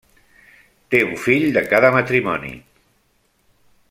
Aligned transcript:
Té 0.95 1.01
un 1.09 1.13
fill 1.25 1.45
de 1.59 1.63
cada 1.73 1.93
matrimoni. 1.99 2.57